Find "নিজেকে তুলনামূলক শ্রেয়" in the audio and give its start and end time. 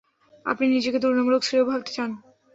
0.67-1.65